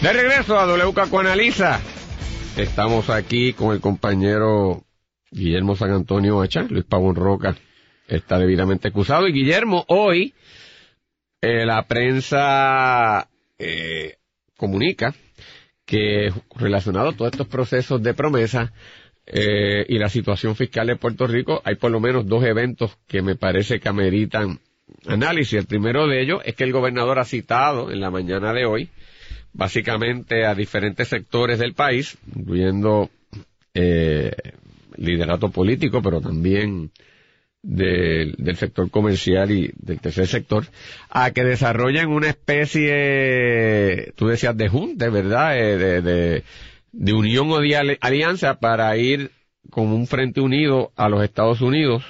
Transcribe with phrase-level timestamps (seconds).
[0.00, 1.80] De regreso a WK Analiza.
[2.56, 4.84] Estamos aquí con el compañero
[5.30, 7.56] Guillermo San Antonio Hacha, Luis Pavón Roca
[8.06, 10.34] está debidamente acusado y Guillermo hoy
[11.40, 14.16] eh, la prensa eh,
[14.56, 15.14] comunica
[15.84, 18.72] que relacionado a todos estos procesos de promesa
[19.26, 23.20] eh, y la situación fiscal de Puerto Rico, hay por lo menos dos eventos que
[23.20, 24.60] me parece que ameritan
[25.06, 25.54] análisis.
[25.58, 28.90] El primero de ellos es que el gobernador ha citado en la mañana de hoy
[29.58, 33.10] básicamente a diferentes sectores del país, incluyendo
[33.74, 34.30] eh,
[34.96, 36.92] liderato político, pero también
[37.60, 40.66] del, sector comercial y del tercer sector,
[41.10, 45.58] a que desarrollen una especie, tú decías, de junte, ¿verdad?
[45.58, 46.44] Eh, de, de,
[46.92, 49.32] de unión o de alianza para ir
[49.70, 52.04] con un frente unido a los Estados Unidos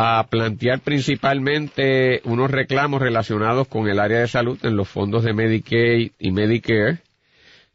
[0.00, 5.32] a plantear principalmente unos reclamos relacionados con el área de salud en los fondos de
[5.32, 6.98] Medicaid y Medicare,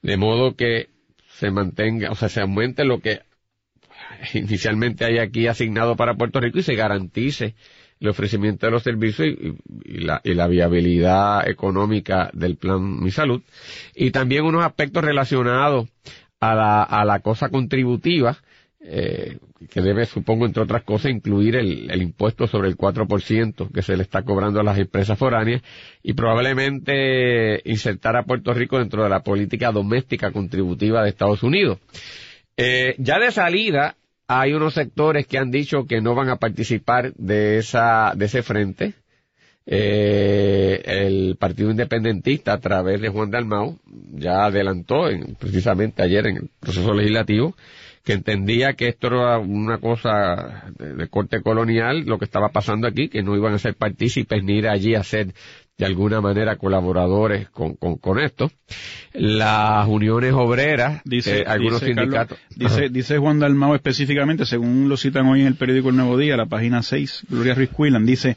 [0.02, 0.88] de modo que
[1.28, 3.24] se mantenga, o sea, se aumente lo que
[4.34, 7.56] inicialmente hay aquí asignado para Puerto Rico y se garantice
[8.00, 9.28] el ofrecimiento de los servicios
[9.84, 13.42] y, la, y la viabilidad económica del plan Mi Salud.
[13.96, 15.90] Y también unos aspectos relacionados
[16.40, 18.38] a la, a la cosa contributiva,
[18.86, 19.38] eh,
[19.70, 23.96] que debe, supongo, entre otras cosas, incluir el, el impuesto sobre el 4% que se
[23.96, 25.62] le está cobrando a las empresas foráneas
[26.02, 31.80] y probablemente insertar a Puerto Rico dentro de la política doméstica contributiva de Estados Unidos.
[32.58, 33.96] Eh, ya de salida,
[34.28, 38.44] hay unos sectores que han dicho que no van a participar de esa, de ese
[38.44, 38.94] frente.
[39.66, 43.80] Eh, el Partido Independentista a través de Juan Dalmau
[44.12, 45.06] ya adelantó
[45.40, 47.56] precisamente ayer en el proceso legislativo
[48.04, 53.08] que entendía que esto era una cosa de, corte colonial, lo que estaba pasando aquí,
[53.08, 55.34] que no iban a ser partícipes ni ir allí a ser
[55.78, 58.52] de alguna manera colaboradores con, con, esto.
[59.14, 62.38] Las uniones obreras, dice, eh, algunos sindicatos.
[62.56, 66.36] dice, dice Juan Dalmao específicamente, según lo citan hoy en el periódico El Nuevo Día,
[66.36, 68.36] la página 6, Gloria Ruiz Quillan, dice,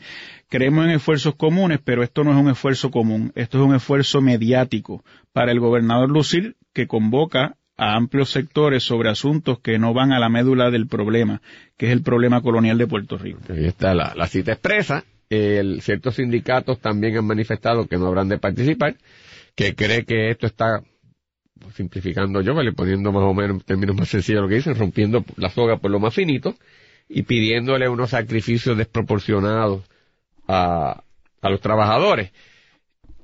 [0.48, 4.22] creemos en esfuerzos comunes, pero esto no es un esfuerzo común, esto es un esfuerzo
[4.22, 10.12] mediático para el gobernador Lucir, que convoca a amplios sectores sobre asuntos que no van
[10.12, 11.42] a la médula del problema,
[11.76, 13.40] que es el problema colonial de Puerto Rico.
[13.50, 18.38] Ahí está la, cita expresa el, ciertos sindicatos también han manifestado que no habrán de
[18.38, 18.96] participar,
[19.54, 20.82] que cree que esto está
[21.74, 22.72] simplificando yo, ¿vale?
[22.72, 25.90] poniendo más o menos en términos más sencillos lo que dicen, rompiendo la soga por
[25.90, 26.54] lo más finito
[27.08, 29.82] y pidiéndole unos sacrificios desproporcionados
[30.48, 31.02] a
[31.42, 32.30] los trabajadores.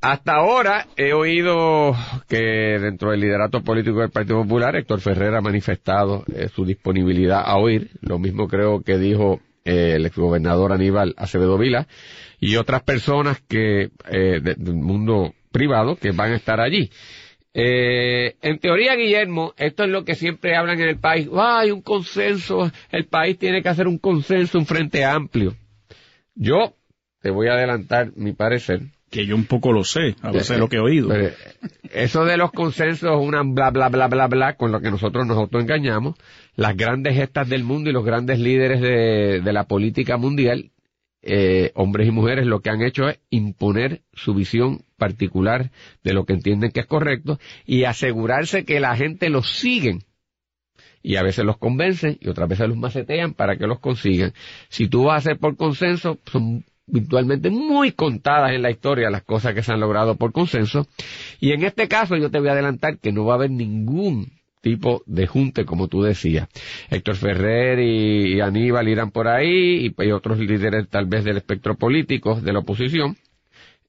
[0.02, 1.94] Hasta ahora he oído
[2.28, 7.40] que dentro del liderato político del Partido Popular, Héctor Ferrer ha manifestado eh, su disponibilidad
[7.44, 7.90] a oír.
[8.00, 11.86] Lo mismo creo que dijo el exgobernador Aníbal Acevedo Vila,
[12.40, 16.90] y otras personas que eh, del mundo privado que van a estar allí.
[17.54, 21.28] Eh, en teoría, Guillermo, esto es lo que siempre hablan en el país.
[21.32, 25.54] hay un consenso, el país tiene que hacer un consenso, un frente amplio.
[26.34, 26.74] Yo
[27.20, 28.80] te voy a adelantar mi parecer.
[29.12, 31.10] Que yo un poco lo sé, a veces lo que he oído.
[31.92, 35.36] eso de los consensos una bla bla bla bla bla con lo que nosotros nos
[35.36, 36.16] autoengañamos
[36.56, 40.70] las grandes gestas del mundo y los grandes líderes de, la política mundial,
[41.22, 45.70] eh, hombres y mujeres, lo que han hecho es imponer su visión particular
[46.02, 50.04] de lo que entienden que es correcto y asegurarse que la gente los siguen.
[51.04, 54.32] Y a veces los convencen y otras veces los macetean para que los consigan.
[54.68, 59.22] Si tú vas a hacer por consenso, son virtualmente muy contadas en la historia las
[59.22, 60.86] cosas que se han logrado por consenso.
[61.40, 64.30] Y en este caso yo te voy a adelantar que no va a haber ningún
[64.60, 66.48] tipo de junte, como tú decías.
[66.90, 72.40] Héctor Ferrer y, Aníbal irán por ahí y, otros líderes tal vez del espectro político
[72.40, 73.16] de la oposición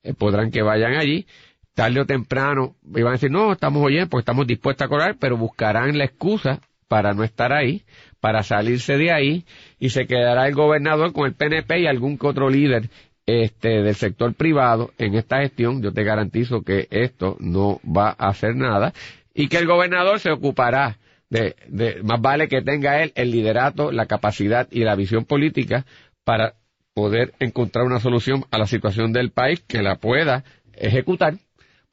[0.01, 1.27] eh, podrán que vayan allí.
[1.75, 5.37] Tarde o temprano iban a decir, no, estamos oyendo porque estamos dispuestos a cobrar, pero
[5.37, 6.61] buscarán la excusa
[6.93, 7.81] para no estar ahí,
[8.19, 9.45] para salirse de ahí
[9.79, 12.87] y se quedará el gobernador con el PNP y algún que otro líder
[13.25, 15.81] este, del sector privado en esta gestión.
[15.81, 18.93] Yo te garantizo que esto no va a hacer nada
[19.33, 20.99] y que el gobernador se ocupará
[21.31, 25.87] de, de, más vale que tenga él el liderato, la capacidad y la visión política
[26.23, 26.53] para
[26.93, 30.43] poder encontrar una solución a la situación del país que la pueda
[30.75, 31.39] ejecutar,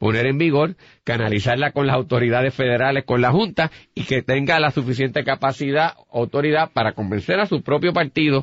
[0.01, 4.71] poner en vigor, canalizarla con las autoridades federales, con la Junta y que tenga la
[4.71, 8.43] suficiente capacidad, autoridad para convencer a su propio partido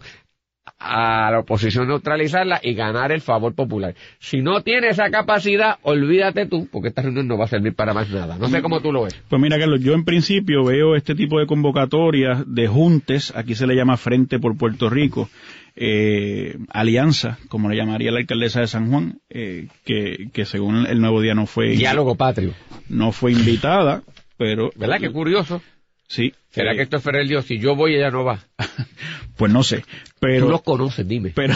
[0.79, 3.95] a la oposición neutralizarla y ganar el favor popular.
[4.19, 7.93] Si no tiene esa capacidad, olvídate tú, porque esta reunión no va a servir para
[7.93, 8.37] más nada.
[8.37, 9.15] No sé cómo tú lo ves.
[9.29, 13.67] Pues mira, Carlos, yo en principio veo este tipo de convocatorias de juntes, aquí se
[13.67, 15.29] le llama Frente por Puerto Rico,
[15.75, 20.99] eh, alianza, como le llamaría la alcaldesa de San Juan, eh, que, que según el
[20.99, 21.69] Nuevo Día no fue...
[21.69, 22.53] Diálogo patrio.
[22.89, 24.03] No fue invitada,
[24.37, 24.71] pero...
[24.75, 24.99] ¿Verdad?
[24.99, 25.61] Qué curioso.
[26.07, 26.33] Sí.
[26.49, 27.45] ¿Será que esto es Ferrer Dios?
[27.45, 28.39] Si yo voy, ella no va.
[29.37, 29.83] pues no sé.
[30.19, 31.31] Pero, Tú los conoces, dime.
[31.35, 31.53] Pero,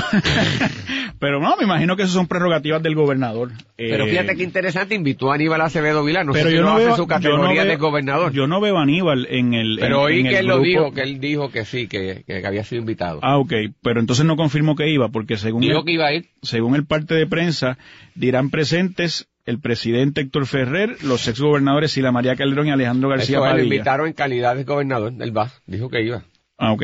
[1.19, 3.51] pero no, me imagino que esas son prerrogativas del gobernador.
[3.77, 6.63] Pero Eh, fíjate qué interesante, invitó a Aníbal Acevedo Vilá, no pero sé si yo
[6.63, 8.31] no hace veo, su categoría no de gobernador.
[8.33, 9.77] Yo no veo a Aníbal en el.
[9.79, 12.45] pero en- oí en que él lo dijo, que él dijo que sí, que, que
[12.45, 13.19] había sido invitado.
[13.23, 13.53] Ah, ok.
[13.81, 16.25] Pero entonces no confirmó que iba, porque según dijo el, que iba a ir.
[16.43, 17.77] según el parte de prensa,
[18.13, 23.45] dirán presentes el presidente Héctor Ferrer, los exgobernadores Sila María Calderón y Alejandro García Eso,
[23.45, 23.75] él lo Padilla.
[23.75, 26.23] invitaron en calidad de gobernador, él va, dijo que iba.
[26.57, 26.83] Ah, ok.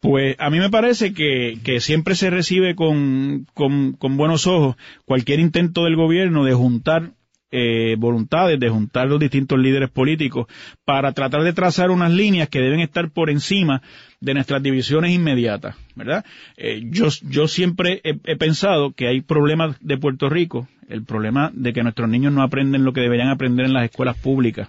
[0.00, 4.76] Pues a mí me parece que, que siempre se recibe con, con, con buenos ojos
[5.06, 7.12] cualquier intento del gobierno de juntar
[7.56, 10.46] eh, voluntades, de juntar los distintos líderes políticos
[10.84, 13.80] para tratar de trazar unas líneas que deben estar por encima
[14.20, 16.24] de nuestras divisiones inmediatas, ¿verdad?
[16.56, 21.72] Eh, yo, yo siempre he, pensado que hay problemas de Puerto Rico, el problema de
[21.72, 24.68] que nuestros niños no aprenden lo que deberían aprender en las escuelas públicas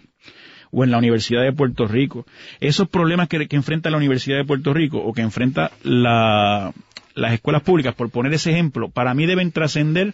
[0.72, 2.26] o en la Universidad de Puerto Rico.
[2.60, 6.72] Esos problemas que, que enfrenta la Universidad de Puerto Rico o que enfrenta la-
[7.16, 10.14] las escuelas públicas, por poner ese ejemplo, para mí deben trascender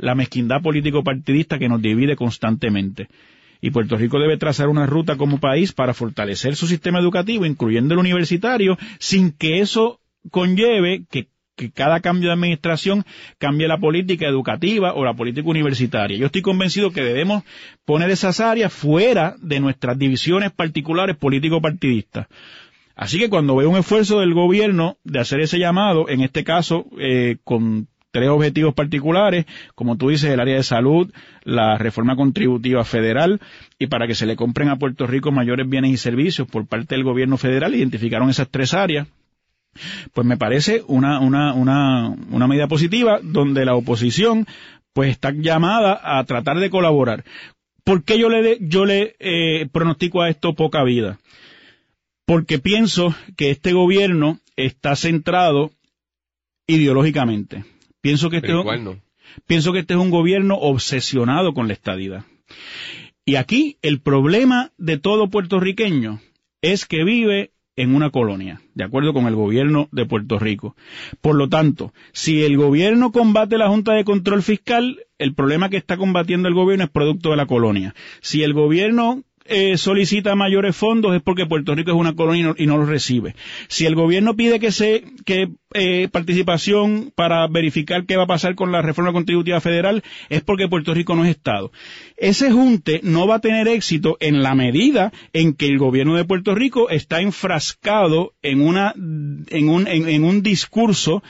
[0.00, 3.08] la mezquindad político-partidista que nos divide constantemente.
[3.60, 7.94] Y Puerto Rico debe trazar una ruta como país para fortalecer su sistema educativo, incluyendo
[7.94, 10.00] el universitario, sin que eso
[10.30, 11.28] conlleve que,
[11.74, 13.04] cada cambio de administración
[13.36, 16.16] cambie la política educativa o la política universitaria.
[16.16, 17.44] Yo estoy convencido que debemos
[17.84, 22.28] poner esas áreas fuera de nuestras divisiones particulares político-partidistas.
[22.96, 26.86] Así que cuando veo un esfuerzo del gobierno de hacer ese llamado, en este caso
[26.98, 31.10] eh, con tres objetivos particulares, como tú dices, el área de salud,
[31.44, 33.40] la reforma contributiva federal,
[33.78, 36.94] y para que se le compren a Puerto Rico mayores bienes y servicios por parte
[36.94, 39.08] del gobierno federal, identificaron esas tres áreas.
[40.12, 44.46] Pues me parece una, una, una, una medida positiva donde la oposición
[44.92, 47.24] pues está llamada a tratar de colaborar.
[47.84, 51.18] ¿Por qué yo le, yo le eh, pronostico a esto poca vida?
[52.26, 55.70] Porque pienso que este gobierno está centrado
[56.66, 57.64] ideológicamente.
[58.00, 58.96] Pienso que este, igual no.
[59.46, 62.24] pienso que este es un gobierno obsesionado con la estadidad.
[63.24, 66.20] Y aquí el problema de todo puertorriqueño
[66.62, 70.76] es que vive en una colonia, de acuerdo con el gobierno de Puerto Rico.
[71.20, 75.76] Por lo tanto, si el gobierno combate la Junta de Control Fiscal, el problema que
[75.76, 77.94] está combatiendo el gobierno es producto de la colonia.
[78.20, 82.66] Si el gobierno eh, solicita mayores fondos es porque Puerto Rico es una colonia y
[82.66, 83.34] no, los recibe.
[83.68, 88.54] Si el gobierno pide que se que eh, participación para verificar qué va a pasar
[88.54, 91.70] con la reforma contributiva federal es porque Puerto Rico no es Estado.
[92.16, 96.24] Ese junte no va a tener éxito en la medida en que el gobierno de
[96.24, 101.22] Puerto Rico está enfrascado en una en un en- en un discurso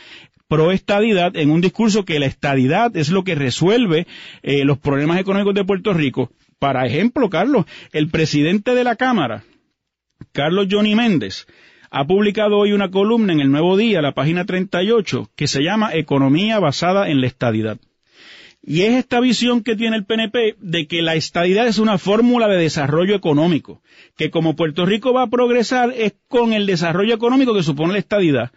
[0.49, 4.07] pro estadidad en un discurso que la estadidad es lo que resuelve
[4.43, 6.31] eh, los problemas económicos de Puerto Rico.
[6.61, 9.45] Para ejemplo, Carlos, el presidente de la Cámara,
[10.31, 11.47] Carlos Johnny Méndez,
[11.91, 15.95] ha publicado hoy una columna en el Nuevo Día, la página 38, que se llama
[15.95, 17.79] Economía basada en la estadidad.
[18.63, 22.47] Y es esta visión que tiene el PNP de que la estadidad es una fórmula
[22.47, 23.81] de desarrollo económico,
[24.19, 28.01] que como Puerto Rico va a progresar es con el desarrollo económico que supone la
[28.01, 28.53] estadidad.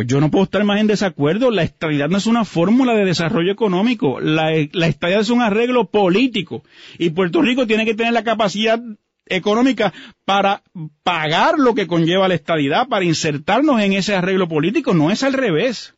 [0.00, 1.50] Pues yo no puedo estar más en desacuerdo.
[1.50, 4.18] La estabilidad no es una fórmula de desarrollo económico.
[4.18, 6.64] La, estabilidad es un arreglo político.
[6.96, 8.80] Y Puerto Rico tiene que tener la capacidad
[9.26, 9.92] económica
[10.24, 10.62] para
[11.02, 14.94] pagar lo que conlleva la estabilidad, para insertarnos en ese arreglo político.
[14.94, 15.94] No es al revés.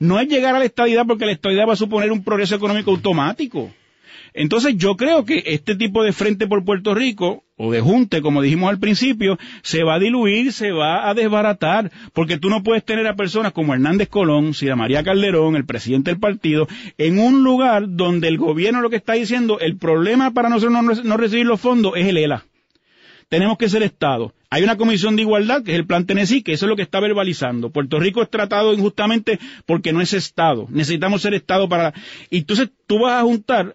[0.00, 2.90] No es llegar a la estabilidad porque la estabilidad va a suponer un progreso económico
[2.90, 3.72] automático.
[4.34, 8.42] Entonces yo creo que este tipo de frente por Puerto Rico, o de junte, como
[8.42, 12.84] dijimos al principio, se va a diluir, se va a desbaratar, porque tú no puedes
[12.84, 17.42] tener a personas como Hernández Colón, Sira María Calderón, el presidente del partido, en un
[17.42, 21.60] lugar donde el gobierno lo que está diciendo, el problema para nosotros no, recibir los
[21.60, 22.44] fondos es el ELA.
[23.28, 24.34] Tenemos que ser Estado.
[24.50, 26.82] Hay una comisión de igualdad, que es el plan Tennessee, que eso es lo que
[26.82, 27.70] está verbalizando.
[27.70, 30.66] Puerto Rico es tratado injustamente porque no es Estado.
[30.70, 31.92] Necesitamos ser Estado para...
[32.30, 33.74] Y entonces tú vas a juntar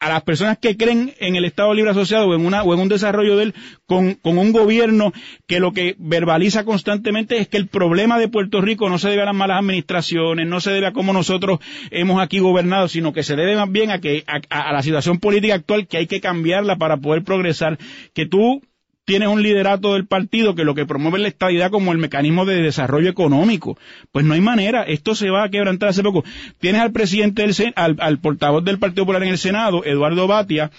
[0.00, 2.80] a las personas que creen en el Estado Libre Asociado o en, una, o en
[2.80, 3.54] un desarrollo de él
[3.86, 5.12] con, con, un gobierno
[5.46, 9.22] que lo que verbaliza constantemente es que el problema de Puerto Rico no se debe
[9.22, 13.22] a las malas administraciones, no se debe a cómo nosotros hemos aquí gobernado, sino que
[13.22, 16.20] se debe más bien a, que, a, a la situación política actual que hay que
[16.20, 17.78] cambiarla para poder progresar.
[18.14, 18.62] Que tú
[19.10, 22.44] tienes un liderato del partido que lo que promueve es la estabilidad como el mecanismo
[22.44, 23.76] de desarrollo económico.
[24.12, 26.22] Pues no hay manera, esto se va a quebrantar hace poco.
[26.60, 30.70] Tienes al presidente del al, al portavoz del Partido Popular en el Senado, Eduardo Batia,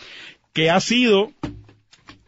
[0.53, 1.33] que ha sido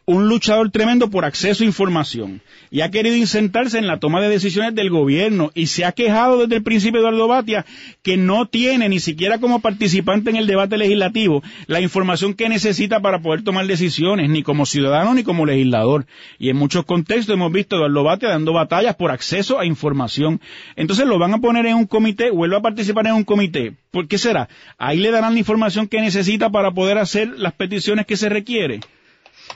[0.06, 4.30] un luchador tremendo por acceso a información y ha querido insertarse en la toma de
[4.30, 7.66] decisiones del gobierno y se ha quejado desde el principio Eduardo Batia
[8.02, 13.00] que no tiene ni siquiera como participante en el debate legislativo la información que necesita
[13.00, 16.06] para poder tomar decisiones, ni como ciudadano ni como legislador.
[16.38, 20.42] Y en muchos contextos hemos visto a Eduardo Batia dando batallas por acceso a información.
[20.76, 23.74] Entonces lo van a poner en un comité, vuelve a participar en un comité.
[23.92, 24.50] ¿Por qué será?
[24.78, 28.82] Ahí le darán la información que necesita para poder hacer las peticiones que se requiere.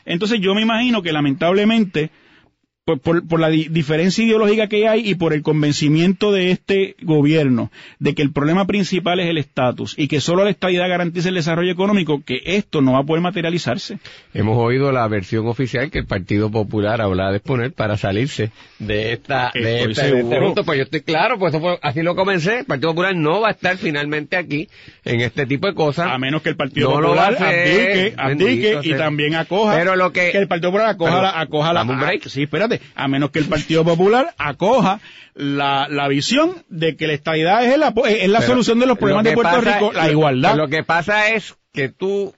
[0.08, 2.10] Entonces yo me imagino que lamentablemente
[2.96, 8.22] por, la diferencia ideológica que hay y por el convencimiento de este gobierno de que
[8.22, 12.24] el problema principal es el estatus y que solo la estabilidad garantiza el desarrollo económico,
[12.24, 14.00] que esto no va a poder materializarse.
[14.34, 19.12] Hemos oído la versión oficial que el Partido Popular habla de exponer para salirse de
[19.14, 22.60] esta de, este, este Pues yo estoy claro, pues así lo comencé.
[22.60, 24.70] El Partido Popular no va a estar finalmente aquí
[25.04, 26.08] en este tipo de cosas.
[26.10, 27.36] A menos que el Partido Popular
[28.18, 29.76] abdique, y también acoja.
[29.76, 31.86] Pero lo que, el Partido Popular acoja, la, acoja la.
[32.26, 35.00] sí, espérate a menos que el Partido Popular acoja
[35.36, 37.74] la, la visión de que la estabilidad es,
[38.22, 40.56] es la solución de los problemas de Puerto Rico, la igualdad.
[40.56, 42.34] Lo que pasa es que tú,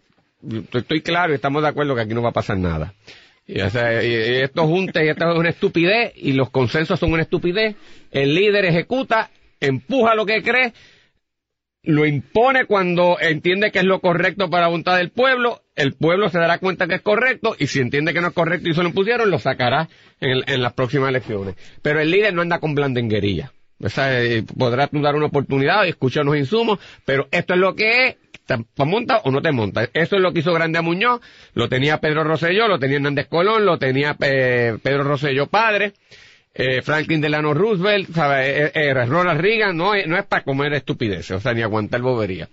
[0.74, 2.94] estoy claro y estamos de acuerdo que aquí no va a pasar nada.
[3.48, 7.76] Y, esto junta y esto es una estupidez y los consensos son una estupidez.
[8.12, 10.74] El líder ejecuta, empuja lo que cree
[11.90, 16.30] lo impone cuando entiende que es lo correcto para la voluntad del pueblo, el pueblo
[16.30, 18.84] se dará cuenta que es correcto y si entiende que no es correcto y se
[18.84, 21.56] lo impusieron, lo sacará en, las próximas elecciones.
[21.82, 23.52] Pero el líder no anda con blandenguería.
[23.82, 27.74] O sea, eh, podrás dar una oportunidad y escuchar los insumos, pero esto es lo
[27.74, 29.90] que es, ¿te monta o no te monta?
[29.94, 31.22] Eso es lo que hizo Grande a Muñoz,
[31.54, 35.94] lo tenía Pedro Rosselló, lo tenía Hernández Colón, lo tenía eh, Pedro Rosselló padre,
[36.60, 38.66] eh, Franklin Delano Roosevelt, ¿sabe?
[38.66, 42.50] Eh, eh, Ronald Reagan, no, no es para comer estupideces, o sea, ni aguantar bobería.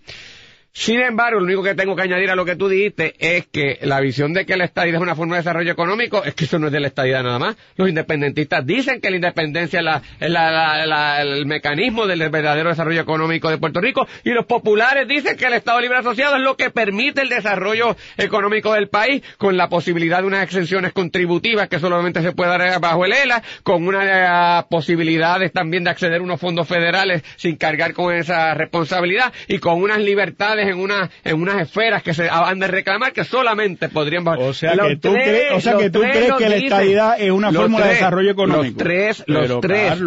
[0.78, 3.78] Sin embargo, lo único que tengo que añadir a lo que tú dijiste es que
[3.80, 6.58] la visión de que la estadidad es una forma de desarrollo económico es que eso
[6.58, 7.56] no es de la estadidad nada más.
[7.76, 9.80] Los independentistas dicen que la independencia
[10.20, 15.38] es, la, el mecanismo del verdadero desarrollo económico de Puerto Rico y los populares dicen
[15.38, 19.56] que el Estado Libre Asociado es lo que permite el desarrollo económico del país con
[19.56, 23.88] la posibilidad de unas exenciones contributivas que solamente se puede dar bajo el ELA, con
[23.88, 29.32] unas eh, posibilidades también de acceder a unos fondos federales sin cargar con esa responsabilidad
[29.48, 33.24] y con unas libertades en, una, en unas esferas que se van de reclamar que
[33.24, 34.26] solamente podrían...
[34.26, 37.52] O sea que tú, crees, o sea que, tú crees que la estabilidad es una
[37.52, 38.66] fórmula de desarrollo económico.
[38.66, 40.02] Los tres, los tres,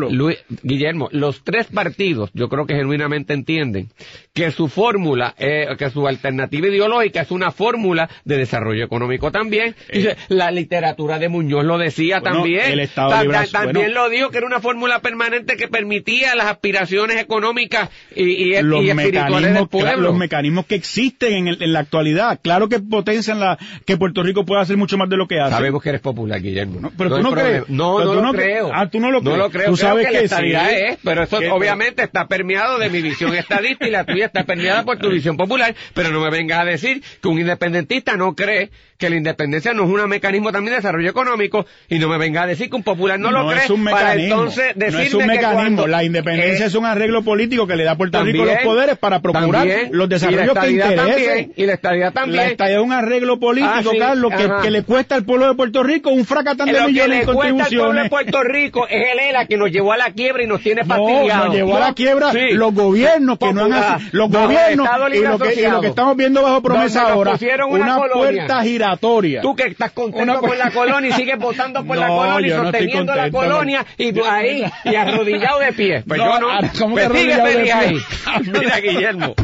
[0.64, 3.90] Guillermo, los tres partidos yo creo que genuinamente entienden
[4.34, 9.76] que su fórmula, eh, que su alternativa ideológica es una fórmula de desarrollo económico también.
[9.90, 10.16] Eh.
[10.30, 12.72] la literatura de Muñoz lo decía también.
[12.72, 17.90] El Estado también lo dijo que era una fórmula permanente que permitía las aspiraciones económicas
[18.16, 20.02] y, y, los espirituales del pueblo.
[20.02, 22.40] Los mecanismos que existen en, la actualidad.
[22.42, 25.52] Claro que potencian la, que Puerto Rico pueda hacer mucho más de lo que hace.
[25.52, 26.80] Sabemos que eres popular, Guillermo.
[26.80, 27.70] No, pero tú no crees.
[27.70, 28.72] No, no, lo creo.
[28.74, 29.38] Ah, tú no lo crees.
[29.38, 29.70] No lo creo.
[29.70, 33.88] Tú sabes que, la estabilidad es, pero eso obviamente está permeado de mi visión estadista
[33.88, 37.04] y la tuya está permeada por tu visión popular, pero no me vengas a decir
[37.22, 41.10] que un independentista no cree que la independencia no es un mecanismo también de desarrollo
[41.10, 43.86] económico y no me venga a decir que un popular no, lo cree es un
[43.86, 45.88] para entonces decirme no es un mecanismo.
[45.88, 49.22] la independencia es un arreglo político que le da a Puerto Rico los poderes para
[49.22, 51.54] procurar los desarrollos que interesen.
[51.56, 52.38] y la estabilidad también.
[52.38, 55.84] La estabilidad es un arreglo político, ah, Carlos, que, le cuesta al pueblo de Puerto
[55.84, 57.72] Rico un fracatán de millones de contribuciones.
[57.72, 60.48] Al pueblo de Puerto Rico es el ELA que nos llevó a la quiebra y
[60.48, 61.48] nos tiene fastidiados.
[61.48, 65.54] nos llevó a la quiebra los gobiernos que no han los gobiernos y lo, que,
[65.54, 67.38] y lo que estamos viendo bajo promesa ahora,
[67.70, 72.52] una puerta giratoria estás contento con la colonia y sigues votando por la colonia y
[72.52, 76.04] sosteniendo la colonia y tú ahí y arrodillado de pie.
[76.08, 76.48] Pues yo no.
[76.78, 77.98] ¿cómo pues sigue ahí.
[78.46, 79.36] Mira, Guillermo.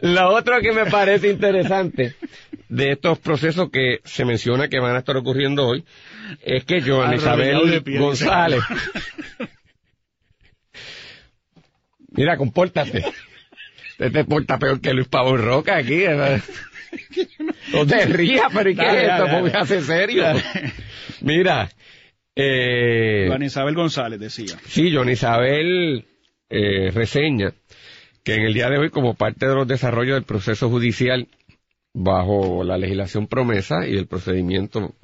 [0.00, 2.14] Lo otro que me parece interesante
[2.68, 5.84] de estos procesos que se menciona que van a estar ocurriendo hoy
[6.42, 8.62] es que Joan Isabel González.
[12.10, 13.04] Mira, compórtate.
[13.98, 15.98] Te, te porta peor que Luis Pablo Roca aquí.
[15.98, 16.40] ¿verdad?
[17.72, 19.58] no te rías, pero ¿y qué es esto?
[19.58, 20.24] Hacer serio.
[21.20, 21.70] Mira.
[22.36, 24.56] Eh, Juan Isabel González decía.
[24.66, 26.04] Sí, John Isabel
[26.50, 27.52] eh, reseña
[28.24, 31.28] que en el día de hoy, como parte de los desarrollos del proceso judicial
[31.92, 34.94] bajo la legislación promesa y el procedimiento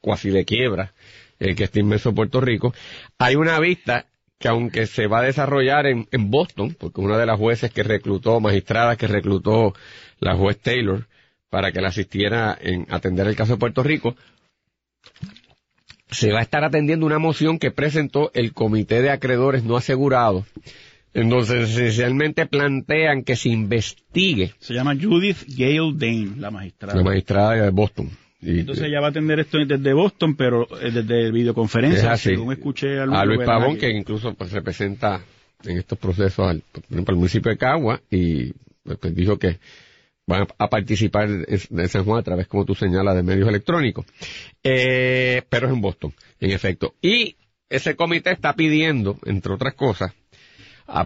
[0.00, 0.92] cuasi de quiebra
[1.38, 2.74] el que está inmerso Puerto Rico,
[3.18, 4.06] hay una vista
[4.38, 8.40] que aunque se va a desarrollar en, Boston, porque una de las jueces que reclutó,
[8.40, 9.74] magistradas que reclutó
[10.18, 11.06] la juez Taylor,
[11.48, 14.16] para que la asistiera en atender el caso de Puerto Rico,
[16.10, 20.44] se va a estar atendiendo una moción que presentó el Comité de Acreedores No Asegurados,
[21.16, 24.52] entonces esencialmente plantean que se investigue.
[24.58, 26.94] Se llama Judith Gale Dane, la magistrada.
[26.94, 28.10] La magistrada de Boston.
[28.42, 33.06] Entonces ella va a atender esto desde Boston, pero eh, desde videoconferencia, según escuché a
[33.06, 35.24] Luis, Pavón, que incluso pues, representa
[35.64, 38.52] en estos procesos al, el municipio de Cagua y
[38.84, 39.58] pues, dijo que
[40.26, 44.04] van a participar de San Juan a través, como tú señalas, de medios electrónicos.
[44.62, 46.94] Eh, pero es en Boston, en efecto.
[47.00, 47.36] Y
[47.70, 50.12] ese comité está pidiendo, entre otras cosas,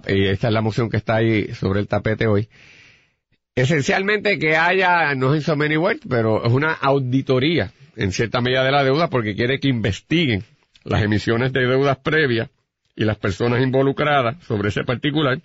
[0.09, 2.49] y esta es la moción que está ahí sobre el tapete hoy,
[3.55, 8.65] esencialmente que haya, no es so many words, pero es una auditoría en cierta medida
[8.65, 10.45] de la deuda porque quiere que investiguen
[10.85, 12.49] las emisiones de deudas previas
[12.97, 15.41] y las personas involucradas sobre ese particular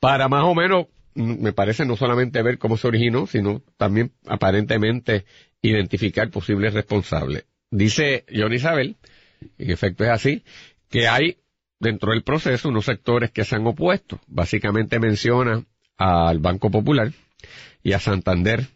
[0.00, 5.26] para más o menos me parece no solamente ver cómo se originó, sino también aparentemente
[5.60, 7.44] identificar posibles responsables.
[7.70, 8.96] Dice John Isabel,
[9.58, 10.44] en efecto es así,
[10.90, 11.36] que hay
[11.82, 14.20] dentro del proceso unos sectores que se han opuesto.
[14.28, 15.64] Básicamente menciona
[15.98, 17.12] al Banco Popular
[17.82, 18.68] y a Santander,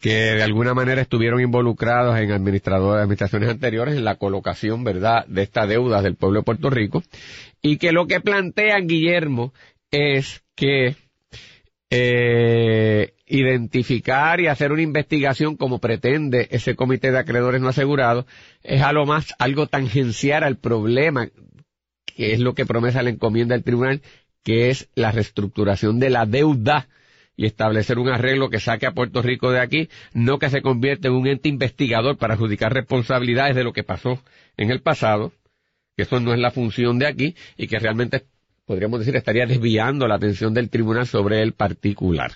[0.00, 5.42] que de alguna manera estuvieron involucrados en administradores, administraciones anteriores en la colocación, ¿verdad?, de
[5.42, 7.02] esta deuda del pueblo de Puerto Rico,
[7.60, 9.52] y que lo que plantean, Guillermo,
[9.90, 10.94] es que
[11.90, 18.26] eh, identificar y hacer una investigación como pretende ese comité de acreedores no asegurados
[18.62, 21.28] es a lo más algo tangencial al problema
[22.16, 24.00] que es lo que promesa la encomienda del tribunal
[24.46, 26.88] que es la reestructuración de la deuda
[27.36, 31.08] y establecer un arreglo que saque a Puerto Rico de aquí, no que se convierta
[31.08, 34.22] en un ente investigador para adjudicar responsabilidades de lo que pasó
[34.56, 35.32] en el pasado,
[35.96, 38.24] que eso no es la función de aquí y que realmente
[38.66, 42.32] podríamos decir, estaría desviando la atención del tribunal sobre el particular.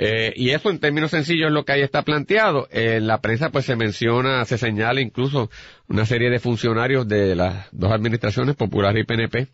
[0.00, 2.68] Eh, y eso en términos sencillos es lo que ahí está planteado.
[2.70, 5.50] En la prensa pues se menciona, se señala incluso
[5.88, 9.48] una serie de funcionarios de las dos administraciones, Popular y PNP,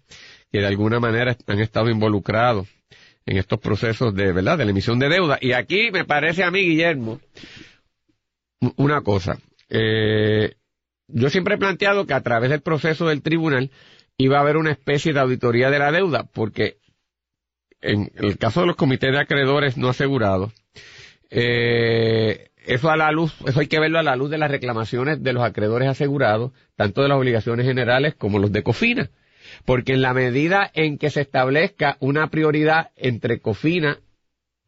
[0.53, 2.69] que de alguna manera han estado involucrados
[3.25, 5.39] en estos procesos de, ¿verdad?, de la emisión de deuda.
[5.41, 7.23] Y aquí me parece a mí, Guillermo,
[8.77, 9.39] una cosa.
[9.71, 10.57] Eh,
[11.09, 13.71] yo siempre he planteado que a través del proceso del tribunal
[14.19, 16.77] iba a haber una especie de auditoría de la deuda, porque
[17.85, 20.53] en el caso de los comités de acreedores no asegurados,
[21.31, 25.23] eh, eso a la luz, eso hay que verlo a la luz de las reclamaciones
[25.23, 29.11] de los acreedores asegurados, tanto de las obligaciones generales como los de COFINA.
[29.67, 33.99] Porque en la medida en que se establezca una prioridad entre COFINA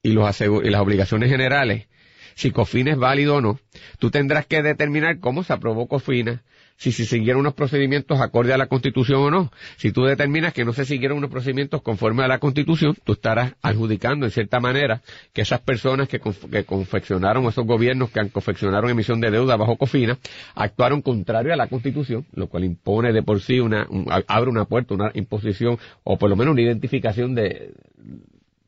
[0.02, 1.88] y, los y las obligaciones generales,
[2.36, 3.58] si COFINA es válido o no,
[3.98, 6.42] tú tendrás que determinar cómo se aprobó COFINA,
[6.76, 9.50] si se siguieron unos procedimientos acorde a la Constitución o no.
[9.78, 13.54] Si tú determinas que no se siguieron unos procedimientos conforme a la Constitución, tú estarás
[13.62, 15.00] adjudicando en cierta manera
[15.32, 16.20] que esas personas que,
[16.66, 20.18] confeccionaron, esos gobiernos que confeccionaron emisión de deuda bajo COFINA,
[20.54, 23.88] actuaron contrario a la Constitución, lo cual impone de por sí una,
[24.28, 27.72] abre una puerta, una imposición o por lo menos una identificación de,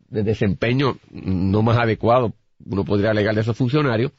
[0.09, 2.33] de desempeño no más adecuado,
[2.65, 4.13] uno podría alegar de esos funcionarios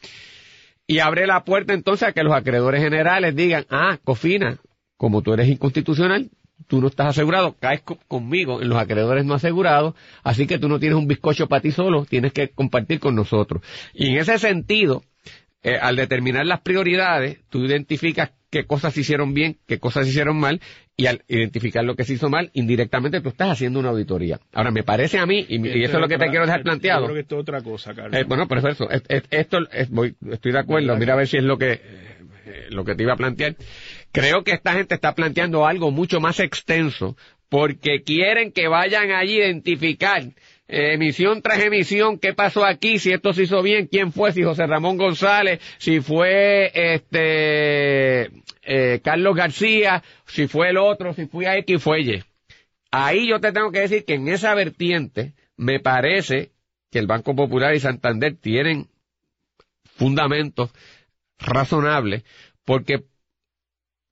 [0.88, 4.58] y abre la puerta entonces a que los acreedores generales digan, ah, Cofina,
[4.98, 6.32] como tú eres inconstitucional,
[6.68, 10.80] tú no estás asegurado, caes conmigo en los acreedores no asegurados, así que tú no
[10.80, 13.62] tienes un bizcocho para ti solo, tienes que compartir con nosotros.
[13.94, 15.04] Y en ese sentido,
[15.62, 20.12] eh, al determinar las prioridades, tú identificas qué cosas se hicieron bien, qué cosas se
[20.12, 20.62] hicieron mal,
[20.98, 24.40] y al identificar lo que se hizo mal, indirectamente tú estás haciendo una auditoría.
[24.54, 27.02] Ahora, me parece a mí, y, eso es lo que te quiero dejar planteado.
[27.02, 28.20] Yo creo que esto es otra cosa, Carlos.
[28.20, 29.60] Eh, bueno, por eso, esto,
[29.90, 33.04] voy, estoy de acuerdo, mira a ver si es lo que, eh, lo que te
[33.04, 33.56] iba a plantear.
[34.12, 37.16] Creo que esta gente está planteando algo mucho más extenso,
[37.48, 40.24] porque quieren que vayan allí a identificar
[40.70, 44.68] emisión tras emisión, qué pasó aquí, si esto se hizo bien, quién fue, si José
[44.68, 48.30] Ramón González, si fue este
[48.62, 52.24] eh, Carlos García, si fue el otro, si fue a X, fue Y.
[52.92, 56.52] Ahí yo te tengo que decir que en esa vertiente me parece
[56.92, 58.88] que el Banco Popular y Santander tienen
[59.84, 60.72] fundamentos
[61.40, 62.24] razonables
[62.64, 63.04] porque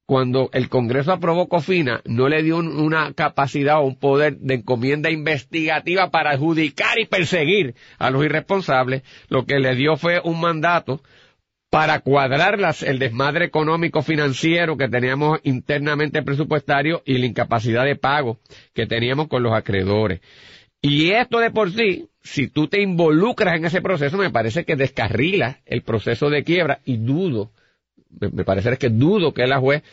[0.07, 5.11] cuando el Congreso aprobó COFINA, no le dio una capacidad o un poder de encomienda
[5.11, 11.01] investigativa para adjudicar y perseguir a los irresponsables, lo que le dio fue un mandato
[11.69, 18.39] para cuadrar el desmadre económico financiero que teníamos internamente presupuestario y la incapacidad de pago
[18.73, 20.21] que teníamos con los acreedores.
[20.81, 24.77] Y esto de por sí, si tú te involucras en ese proceso, me parece que
[24.77, 27.51] descarrila el proceso de quiebra y dudo
[28.09, 29.83] me, parece que dudo que la juez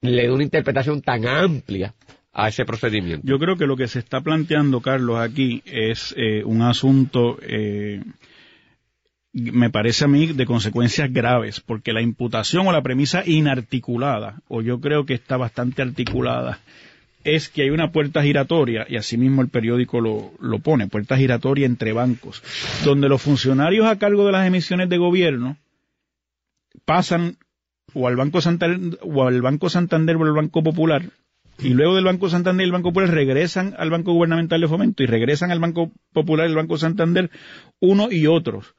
[0.00, 1.94] le dé una interpretación tan amplia
[2.32, 3.26] a ese procedimiento.
[3.26, 8.02] Yo creo que lo que se está planteando, Carlos, aquí es eh, un asunto eh,
[9.32, 14.60] me parece a mí de consecuencias graves, porque la imputación o la premisa inarticulada, o
[14.60, 16.58] yo creo que está bastante articulada,
[17.22, 21.66] es que hay una puerta giratoria, y asimismo el periódico lo, lo pone, puerta giratoria
[21.66, 22.42] entre bancos,
[22.84, 25.56] donde los funcionarios a cargo de las emisiones de gobierno
[26.84, 27.36] pasan
[27.94, 31.10] o al Banco Santander o al Banco Santander o al Banco Popular
[31.62, 35.02] y luego del Banco Santander y el Banco Popular regresan al Banco Gubernamental de Fomento
[35.02, 37.30] y regresan al Banco Popular y el Banco Santander
[37.80, 38.74] uno y otros.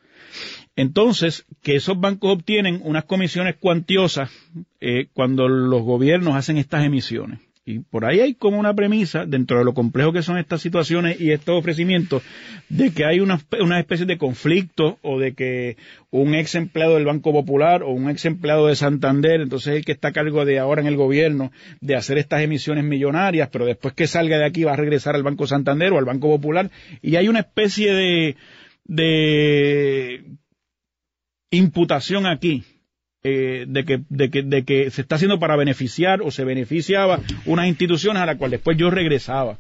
[0.76, 4.32] Entonces, que esos bancos obtienen unas comisiones cuantiosas
[4.80, 7.40] eh, cuando los gobiernos hacen estas emisiones.
[7.64, 11.22] Y por ahí hay como una premisa, dentro de lo complejo que son estas situaciones
[11.22, 12.24] y estos ofrecimientos,
[12.70, 15.78] de que hay una, una especie de conflicto o de que
[16.10, 19.92] un ex empleado del Banco Popular o un ex empleado de Santander, entonces el que
[19.92, 23.94] está a cargo de ahora en el gobierno de hacer estas emisiones millonarias, pero después
[23.94, 26.72] que salga de aquí va a regresar al Banco Santander o al Banco Popular,
[27.04, 28.38] y hay una especie de,
[28.86, 30.24] de
[31.52, 32.64] imputación aquí
[33.24, 37.20] eh, de, que, de, que, de que se está haciendo para beneficiar o se beneficiaba
[37.46, 39.60] unas instituciones a las cuales después yo regresaba.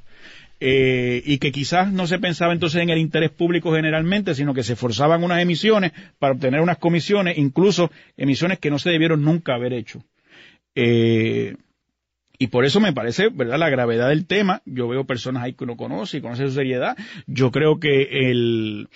[0.63, 4.61] Eh, y que quizás no se pensaba entonces en el interés público generalmente, sino que
[4.61, 9.55] se forzaban unas emisiones para obtener unas comisiones, incluso emisiones que no se debieron nunca
[9.55, 10.03] haber hecho.
[10.75, 11.55] Eh,
[12.37, 14.61] y por eso me parece, ¿verdad?, la gravedad del tema.
[14.65, 16.97] Yo veo personas ahí que uno conoce y conoce su seriedad.
[17.27, 18.89] Yo creo que el,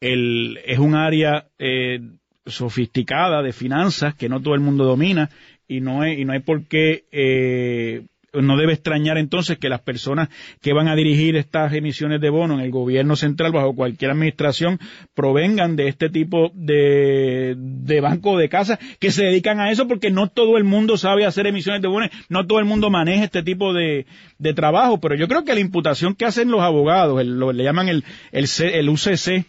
[0.00, 2.00] el, es un área eh,
[2.46, 5.30] sofisticada de finanzas que no todo el mundo domina
[5.68, 8.04] y no hay, y no hay por qué eh,
[8.42, 10.28] no debe extrañar entonces que las personas
[10.60, 14.78] que van a dirigir estas emisiones de bono en el gobierno central bajo cualquier administración
[15.14, 20.10] provengan de este tipo de, de banco de casa que se dedican a eso porque
[20.10, 23.42] no todo el mundo sabe hacer emisiones de bonos, no todo el mundo maneja este
[23.42, 24.06] tipo de,
[24.38, 27.88] de trabajo, pero yo creo que la imputación que hacen los abogados, lo, le llaman
[27.88, 29.46] el, el, el UCC,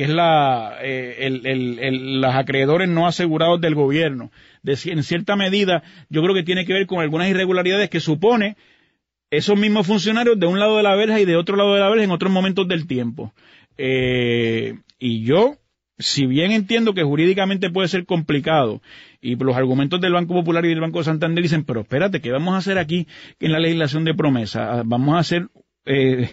[0.00, 1.28] que es la, eh,
[2.00, 4.30] los acreedores no asegurados del gobierno.
[4.62, 8.56] De, en cierta medida, yo creo que tiene que ver con algunas irregularidades que supone
[9.30, 11.90] esos mismos funcionarios de un lado de la verja y de otro lado de la
[11.90, 13.34] verja en otros momentos del tiempo.
[13.76, 15.58] Eh, y yo,
[15.98, 18.80] si bien entiendo que jurídicamente puede ser complicado,
[19.20, 22.54] y los argumentos del Banco Popular y del Banco Santander dicen, pero espérate, ¿qué vamos
[22.54, 23.06] a hacer aquí
[23.38, 24.82] en la legislación de promesa?
[24.82, 25.48] Vamos a hacer
[25.84, 26.30] eh,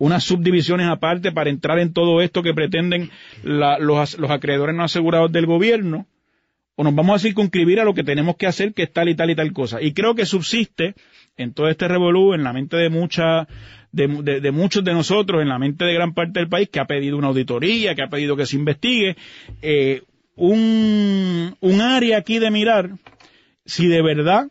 [0.00, 3.10] unas subdivisiones aparte para entrar en todo esto que pretenden
[3.44, 6.06] los, acreedores no asegurados del gobierno,
[6.74, 9.14] o nos vamos a circunscribir a lo que tenemos que hacer, que es tal y
[9.14, 9.82] tal y tal cosa.
[9.82, 10.94] Y creo que subsiste
[11.36, 13.46] en todo este revolú, en la mente de mucha,
[13.92, 14.08] de,
[14.50, 17.28] muchos de nosotros, en la mente de gran parte del país, que ha pedido una
[17.28, 19.16] auditoría, que ha pedido que se investigue,
[19.60, 20.02] eh,
[20.34, 22.92] un, un área aquí de mirar
[23.66, 24.48] si de verdad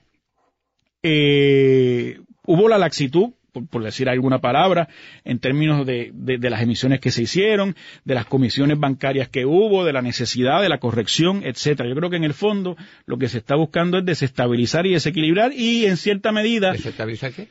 [1.02, 4.88] eh, hubo la laxitud por, decir alguna palabra,
[5.24, 9.86] en términos de, de, las emisiones que se hicieron, de las comisiones bancarias que hubo,
[9.86, 11.90] de la necesidad, de la corrección, etcétera.
[11.90, 15.54] Yo creo que en el fondo lo que se está buscando es desestabilizar y desequilibrar
[15.54, 16.72] y en cierta medida...
[16.72, 17.48] ¿Desestabilizar qué?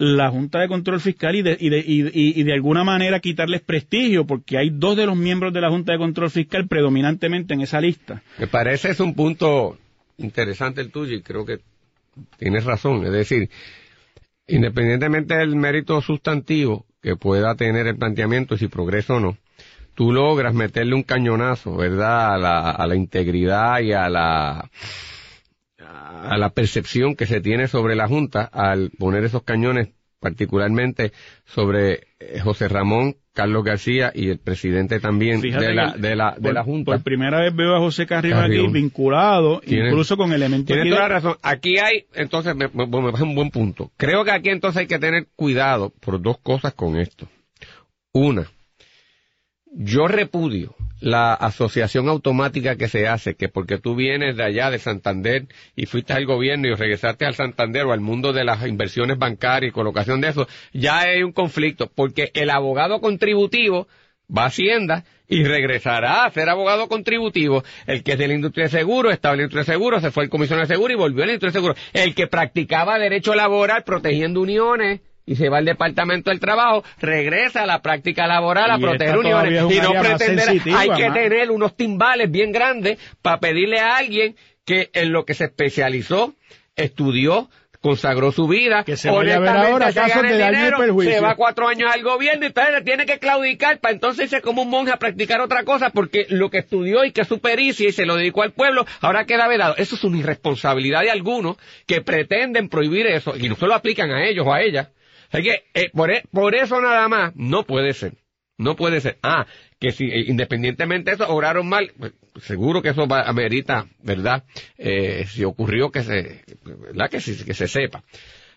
[0.00, 4.26] la Junta de Control Fiscal y de, y, de, y, de alguna manera quitarles prestigio,
[4.26, 7.82] porque hay dos de los miembros de la Junta de Control Fiscal predominantemente en esa
[7.82, 8.22] lista.
[8.38, 9.76] Me parece es un punto
[10.16, 11.58] interesante el tuyo y creo que
[12.38, 13.04] tienes razón.
[13.04, 13.50] Es decir,
[14.50, 19.38] Independientemente del mérito sustantivo que pueda tener el planteamiento, si progreso o no,
[19.94, 24.70] tú logras meterle un cañonazo, ¿verdad?, a la, a la integridad y a la,
[25.78, 31.12] a la percepción que se tiene sobre la Junta al poner esos cañones particularmente
[31.46, 36.52] sobre eh, José Ramón, Carlos García y el presidente también de la, de la, de
[36.52, 36.92] la Junta.
[36.92, 40.74] Por primera vez veo a José Carrión aquí vinculado, incluso con elementos...
[40.74, 41.36] Tiene toda la razón.
[41.42, 43.92] Aquí hay, entonces, me, me, me un buen punto.
[43.96, 47.28] Creo que aquí entonces hay que tener cuidado por dos cosas con esto.
[48.12, 48.50] Una,
[49.72, 54.78] yo repudio la asociación automática que se hace, que porque tú vienes de allá de
[54.78, 59.18] Santander y fuiste al gobierno y regresaste al Santander o al mundo de las inversiones
[59.18, 63.88] bancarias y colocación de eso, ya hay un conflicto, porque el abogado contributivo
[64.36, 67.62] va a Hacienda y regresará a ser abogado contributivo.
[67.86, 70.10] El que es de la industria de seguro, estaba en la industria de seguro, se
[70.10, 71.74] fue al comisión de seguro y volvió a la industria de seguro.
[71.92, 77.62] El que practicaba derecho laboral protegiendo uniones y se va al departamento del trabajo, regresa
[77.62, 79.62] a la práctica laboral a proteger uniones.
[79.70, 84.90] y no pretender, hay que tener unos timbales bien grandes para pedirle a alguien que
[84.92, 86.34] en lo que se especializó,
[86.74, 87.48] estudió,
[87.80, 91.88] consagró su vida, que se vaya a ver ahora de dinero, se va cuatro años
[91.94, 94.96] al gobierno y entonces le tiene que claudicar para entonces irse como un monje a
[94.96, 98.42] practicar otra cosa porque lo que estudió y que su pericia y se lo dedicó
[98.42, 99.76] al pueblo ahora queda vedado.
[99.76, 104.10] Eso es una irresponsabilidad de algunos que pretenden prohibir eso y no se lo aplican
[104.10, 104.88] a ellos o a ellas,
[105.32, 108.14] es que eh, por, e, por eso nada más no puede ser.
[108.58, 109.18] No puede ser.
[109.22, 109.46] Ah,
[109.78, 112.12] que si independientemente de eso obraron mal, pues,
[112.42, 114.44] seguro que eso va, amerita, ¿verdad?
[114.76, 117.08] Eh, si ocurrió que se, ¿verdad?
[117.08, 118.04] Que, que se sepa.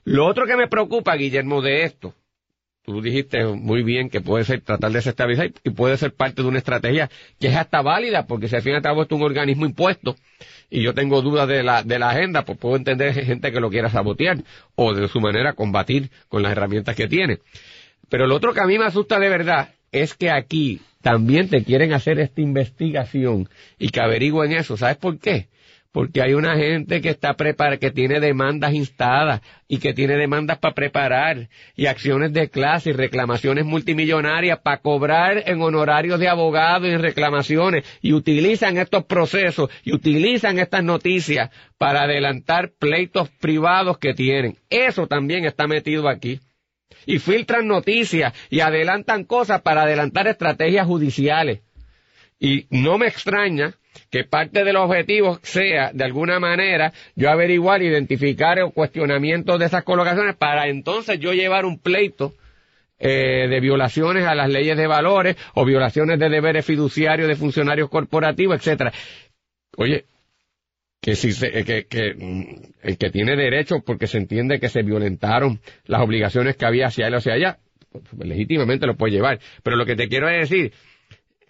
[0.04, 2.14] Lo otro que me preocupa, Guillermo, de esto,
[2.84, 6.48] tú dijiste muy bien que puede ser tratar de desestabilizar y puede ser parte de
[6.48, 9.22] una estrategia que es hasta válida, porque si al fin y al cabo es un
[9.22, 10.16] organismo impuesto
[10.70, 13.70] y yo tengo dudas de la, de la agenda, pues puedo entender gente que lo
[13.70, 14.44] quiera sabotear
[14.76, 17.40] o de su manera combatir con las herramientas que tiene.
[18.10, 21.64] Pero lo otro que a mí me asusta de verdad es que aquí también te
[21.64, 24.78] quieren hacer esta investigación y que averigüen eso.
[24.78, 25.48] ¿Sabes por qué?
[25.94, 30.58] Porque hay una gente que está preparada, que tiene demandas instadas y que tiene demandas
[30.58, 36.90] para preparar y acciones de clase y reclamaciones multimillonarias para cobrar en honorarios de abogados
[36.90, 44.16] y reclamaciones y utilizan estos procesos y utilizan estas noticias para adelantar pleitos privados que
[44.16, 44.58] tienen.
[44.72, 46.40] Eso también está metido aquí.
[47.06, 51.62] Y filtran noticias y adelantan cosas para adelantar estrategias judiciales.
[52.40, 53.76] Y no me extraña
[54.10, 59.84] que parte del objetivo sea, de alguna manera, yo averiguar, identificar o cuestionamientos de esas
[59.84, 62.34] colocaciones para entonces yo llevar un pleito
[63.00, 67.90] eh, de violaciones a las leyes de valores o violaciones de deberes fiduciarios de funcionarios
[67.90, 68.94] corporativos, etcétera.
[69.78, 70.06] Oye,
[71.02, 74.70] que si se, eh, que, que mm, el que tiene derecho porque se entiende que
[74.70, 77.60] se violentaron las obligaciones que había hacia él o hacia allá,
[77.92, 79.40] pues, legítimamente lo puede llevar.
[79.64, 80.72] Pero lo que te quiero decir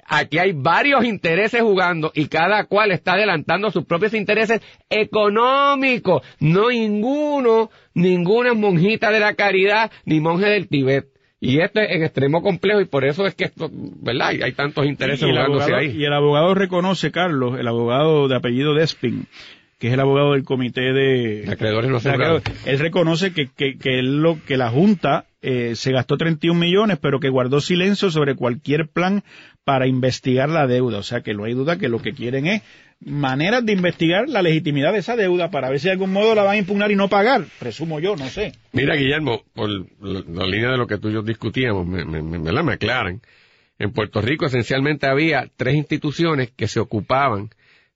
[0.07, 6.23] Aquí hay varios intereses jugando y cada cual está adelantando sus propios intereses económicos.
[6.39, 11.07] No ninguno, ninguna monjita de la caridad ni monje del Tibet.
[11.39, 14.29] Y esto es en extremo complejo y por eso es que esto, ¿verdad?
[14.29, 15.91] Hay, hay tantos intereses jugándose ahí.
[15.91, 19.27] Y el abogado reconoce, Carlos, el abogado de apellido Despin,
[19.79, 21.99] que es el abogado del comité de, acreedores no
[22.65, 27.19] Él reconoce que, que, que, lo, que la Junta eh, se gastó 31 millones, pero
[27.19, 29.23] que guardó silencio sobre cualquier plan
[29.65, 30.99] para investigar la deuda.
[30.99, 32.61] O sea que no hay duda que lo que quieren es
[33.01, 36.43] maneras de investigar la legitimidad de esa deuda para ver si de algún modo la
[36.43, 37.45] van a impugnar y no pagar.
[37.59, 38.53] Presumo yo, no sé.
[38.71, 42.39] Mira, Guillermo, por la, línea de lo que tú y yo discutíamos, me, me, me,
[42.39, 43.21] me aclaran.
[43.79, 47.49] En Puerto Rico esencialmente había tres instituciones que se ocupaban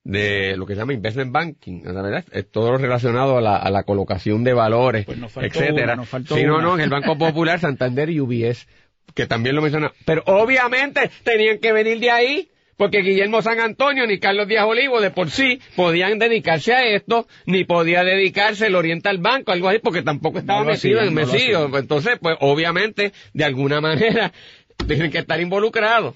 [0.07, 2.23] de lo que se llama investment banking, ¿verdad?
[2.31, 6.01] Es todo lo relacionado a la, a la colocación de valores, pues etcétera.
[6.29, 8.67] Si no, no, en el Banco Popular, Santander y UBS,
[9.13, 9.91] que también lo menciona.
[10.05, 15.01] Pero obviamente tenían que venir de ahí, porque Guillermo San Antonio ni Carlos Díaz Olivo
[15.01, 19.79] de por sí podían dedicarse a esto, ni podía dedicarse el Oriental Banco, algo así,
[19.83, 24.31] porque tampoco estaba metido en no Entonces, pues obviamente, de alguna manera,
[24.87, 26.15] tienen que estar involucrados.